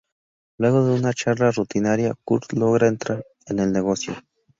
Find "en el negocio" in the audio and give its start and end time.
3.45-4.15